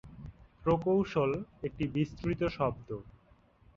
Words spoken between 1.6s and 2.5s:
একটি বিস্তৃত